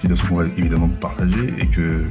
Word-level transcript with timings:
Situation 0.00 0.28
qu'on 0.28 0.36
va 0.36 0.46
évidemment 0.56 0.88
partager 0.88 1.52
et 1.58 1.68
que 1.68 2.06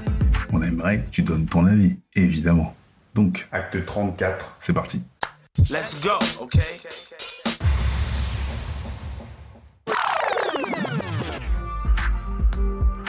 on 0.53 0.61
aimerait 0.61 1.01
que 1.01 1.09
tu 1.09 1.23
donnes 1.23 1.47
ton 1.47 1.65
avis, 1.65 1.97
évidemment. 2.15 2.75
Donc, 3.15 3.47
Acte 3.51 3.83
34. 3.83 4.57
c'est 4.59 4.73
parti. 4.73 5.01
Let's 5.71 6.03
go, 6.03 6.11
okay? 6.39 6.59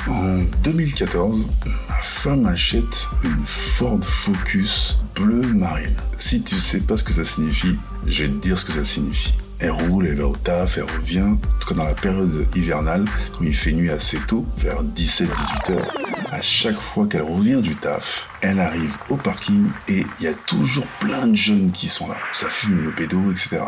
En 0.08 0.44
2014, 0.62 1.46
ma 1.88 1.98
femme 2.00 2.46
achète 2.46 3.06
une 3.22 3.44
Ford 3.46 4.02
Focus 4.02 4.98
bleu 5.14 5.42
marine. 5.42 5.94
Si 6.18 6.42
tu 6.42 6.58
sais 6.58 6.80
pas 6.80 6.96
ce 6.96 7.04
que 7.04 7.12
ça 7.12 7.24
signifie, 7.24 7.76
je 8.06 8.24
vais 8.24 8.30
te 8.30 8.36
dire 8.36 8.58
ce 8.58 8.64
que 8.64 8.72
ça 8.72 8.84
signifie. 8.84 9.34
Elle 9.62 9.72
roule, 9.72 10.06
elle 10.06 10.16
va 10.16 10.26
au 10.26 10.36
taf, 10.36 10.78
elle 10.78 10.84
revient. 10.84 11.20
En 11.20 11.58
tout 11.58 11.68
cas, 11.68 11.74
dans 11.74 11.84
la 11.84 11.94
période 11.94 12.46
hivernale, 12.56 13.04
quand 13.32 13.44
il 13.44 13.54
fait 13.54 13.72
nuit 13.72 13.90
assez 13.90 14.16
tôt, 14.26 14.46
vers 14.56 14.82
17-18 14.82 15.72
heures, 15.72 15.94
à 16.32 16.40
chaque 16.40 16.80
fois 16.80 17.06
qu'elle 17.06 17.22
revient 17.22 17.60
du 17.60 17.76
taf, 17.76 18.28
elle 18.40 18.58
arrive 18.58 18.96
au 19.10 19.16
parking 19.16 19.66
et 19.88 20.06
il 20.18 20.24
y 20.24 20.28
a 20.28 20.32
toujours 20.32 20.86
plein 20.98 21.26
de 21.26 21.36
jeunes 21.36 21.72
qui 21.72 21.88
sont 21.88 22.08
là. 22.08 22.16
Ça 22.32 22.48
fume 22.48 22.82
le 22.82 22.90
pédo, 22.92 23.18
etc. 23.30 23.58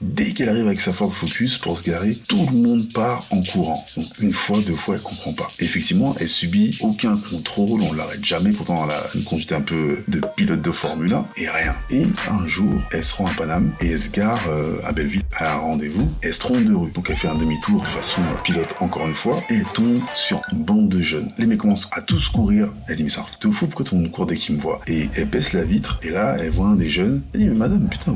Dès 0.00 0.32
qu'elle 0.32 0.48
arrive 0.48 0.66
avec 0.66 0.80
sa 0.80 0.94
Ford 0.94 1.14
Focus 1.14 1.58
pour 1.58 1.76
se 1.76 1.82
garer, 1.82 2.16
tout 2.26 2.46
le 2.50 2.56
monde 2.56 2.90
part 2.90 3.26
en 3.30 3.42
courant. 3.42 3.86
Donc 3.96 4.06
une 4.18 4.32
fois, 4.32 4.60
deux 4.66 4.76
fois, 4.76 4.94
elle 4.94 5.02
comprend 5.02 5.34
pas. 5.34 5.48
Effectivement, 5.58 6.16
elle 6.18 6.28
subit 6.28 6.78
aucun 6.80 7.18
contrôle, 7.18 7.82
on 7.82 7.92
l'arrête 7.92 8.24
jamais. 8.24 8.52
Pourtant, 8.52 8.84
elle 8.84 8.92
a 8.92 9.04
une 9.14 9.24
conduite 9.24 9.52
un 9.52 9.60
peu 9.60 9.98
de 10.08 10.20
pilote 10.36 10.62
de 10.62 10.70
Formule 10.70 11.12
1 11.12 11.26
et 11.36 11.48
rien. 11.50 11.74
Et 11.90 12.06
un 12.30 12.46
jour, 12.46 12.72
elle 12.92 13.04
se 13.04 13.14
rend 13.14 13.26
à 13.26 13.30
Paname 13.30 13.72
et 13.82 13.90
elle 13.90 13.98
se 13.98 14.08
gare 14.08 14.40
euh, 14.48 14.80
à 14.84 14.92
Belleville 14.92 15.22
à 15.36 15.54
un 15.54 15.58
rendez-vous. 15.58 16.10
Elle 16.22 16.32
se 16.32 16.38
trompe 16.38 16.64
de 16.64 16.74
rue. 16.74 16.90
Donc 16.92 17.10
elle 17.10 17.16
fait 17.16 17.28
un 17.28 17.34
demi-tour 17.34 17.86
façon 17.86 18.22
pilote 18.42 18.74
encore 18.80 19.06
une 19.06 19.14
fois 19.14 19.42
et 19.50 19.56
elle 19.56 19.72
tombe 19.74 20.00
sur 20.14 20.40
une 20.50 20.62
bande 20.62 20.88
de 20.88 21.02
jeunes. 21.02 21.28
Les 21.36 21.46
mecs 21.46 21.58
commencent 21.58 21.90
à 21.92 22.00
tous 22.00 22.30
courir. 22.30 22.72
Elle 22.88 22.96
dit 22.96 23.04
mais 23.04 23.10
c'est 23.10 23.20
un 23.20 23.24
truc 23.24 23.42
de 23.42 23.50
fou, 23.50 23.66
pourquoi 23.66 23.84
tout 23.84 23.96
le 23.96 24.02
monde 24.02 24.10
court 24.10 24.26
dès 24.26 24.36
qu'il 24.36 24.56
me 24.56 24.60
voit 24.60 24.80
Et 24.86 25.10
elle 25.14 25.28
baisse 25.28 25.52
la 25.52 25.64
vitre 25.64 26.00
et 26.02 26.08
là, 26.08 26.36
elle 26.40 26.50
voit 26.50 26.68
un 26.68 26.76
des 26.76 26.88
jeunes. 26.88 27.22
Elle 27.34 27.40
dit 27.40 27.48
mais 27.48 27.54
madame, 27.54 27.86
putain, 27.88 28.14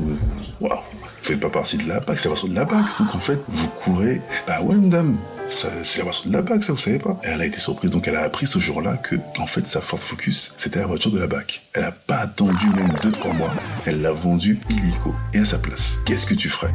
waouh 0.59 0.79
faites 1.25 1.39
pas 1.39 1.49
partie 1.49 1.77
de 1.77 1.87
la 1.87 1.99
PAC, 2.01 2.19
c'est 2.19 2.25
la 2.29 2.33
voiture 2.35 2.49
de 2.49 2.55
la 2.55 2.65
PAC. 2.65 2.85
Donc 2.99 3.15
en 3.15 3.19
fait, 3.19 3.39
vous 3.47 3.67
courez. 3.83 4.21
Bah 4.47 4.61
ouais, 4.61 4.75
madame, 4.75 5.17
ça- 5.47 5.69
c'est 5.83 5.97
la 5.99 6.03
voiture 6.05 6.27
de 6.29 6.33
la 6.33 6.41
BAC, 6.41 6.63
ça 6.63 6.73
vous 6.73 6.79
savez 6.79 6.99
pas. 6.99 7.19
Et 7.23 7.27
elle 7.27 7.41
a 7.41 7.45
été 7.45 7.57
surprise, 7.59 7.91
donc 7.91 8.07
elle 8.07 8.15
a 8.15 8.21
appris 8.21 8.45
ce 8.47 8.59
jour-là 8.59 8.97
que, 8.97 9.15
en 9.39 9.47
fait, 9.47 9.67
sa 9.67 9.81
Ford 9.81 9.99
Focus, 9.99 10.53
c'était 10.57 10.79
la 10.79 10.85
voiture 10.87 11.11
de 11.11 11.19
la 11.19 11.27
BAC. 11.27 11.63
Elle 11.73 11.83
a 11.83 11.91
pas 11.91 12.17
attendu 12.17 12.67
même 12.75 12.91
2-3 13.01 13.33
mois, 13.33 13.51
elle 13.85 14.01
l'a 14.01 14.11
vendue 14.11 14.59
illico. 14.69 15.13
Et 15.33 15.39
à 15.39 15.45
sa 15.45 15.57
place, 15.57 15.97
qu'est-ce 16.05 16.25
que 16.25 16.35
tu 16.35 16.49
ferais? 16.49 16.73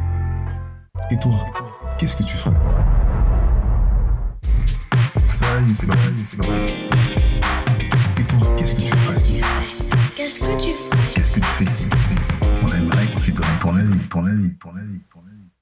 Et 1.11 1.17
toi, 1.19 1.33
qu'est-ce 1.97 2.15
que 2.15 2.23
tu 2.23 2.35
ferais? 2.37 2.55
Ça 5.27 5.45
y 5.67 5.71
est, 5.71 5.75
c'est 5.75 5.87
parti, 5.87 6.01
c'est 6.25 6.37
parti. 6.37 6.73
Et 8.19 8.23
toi, 8.23 8.55
qu'est-ce 8.57 8.75
que 8.75 8.81
tu 8.81 8.87
ferais? 8.87 9.15
Qu'est-ce 10.15 10.39
que 10.39 10.61
tu 10.61 10.69
fais 10.69 10.97
Qu'est-ce 11.15 11.31
que 11.31 11.39
tu 11.39 11.45
fais 11.45 11.65
pour 14.11 14.21
la 14.23 14.33
vie, 14.33 14.53
pour 14.55 14.73
la 14.73 14.83
vie, 14.83 14.99
pour 15.09 15.23
la 15.23 15.31
vie. 15.31 15.60